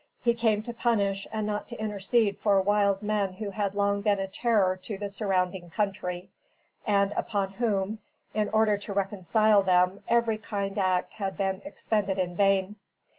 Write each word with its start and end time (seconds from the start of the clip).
He 0.23 0.33
came 0.33 0.63
to 0.63 0.73
punish 0.73 1.27
and 1.31 1.45
not 1.45 1.67
to 1.67 1.79
intercede 1.79 2.39
for 2.39 2.59
wild 2.59 3.03
men 3.03 3.33
who 3.33 3.51
had 3.51 3.75
long 3.75 4.01
been 4.01 4.17
a 4.19 4.25
terror 4.25 4.75
to 4.77 4.97
the 4.97 5.09
surrounding 5.09 5.69
country, 5.69 6.31
and 6.87 7.11
upon 7.15 7.51
whom, 7.51 7.99
in 8.33 8.49
order 8.49 8.79
to 8.79 8.93
reconcile 8.93 9.61
them, 9.61 10.01
every 10.07 10.39
kind 10.39 10.75
act 10.79 11.13
had 11.13 11.37
been 11.37 11.61
expended 11.65 12.17
in 12.17 12.35
vain. 12.35 12.77